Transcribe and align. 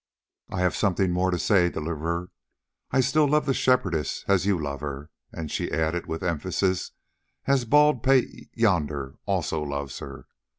"I 0.49 0.61
have 0.61 0.75
something 0.75 1.11
more 1.11 1.29
to 1.29 1.37
say, 1.37 1.69
Deliverer. 1.69 2.31
I 2.89 3.01
still 3.01 3.27
love 3.27 3.45
the 3.45 3.53
Shepherdess 3.53 4.25
as 4.27 4.47
you 4.47 4.57
love 4.59 4.81
her, 4.81 5.11
and," 5.31 5.51
she 5.51 5.71
added 5.71 6.07
with 6.07 6.23
emphasis, 6.23 6.93
"as 7.45 7.65
Bald 7.65 8.01
pate 8.01 8.49
yonder 8.55 9.17
also 9.27 9.61
loves 9.61 9.99
her. 9.99 10.25